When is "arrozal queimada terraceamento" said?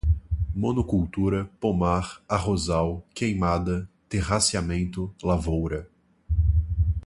2.27-5.13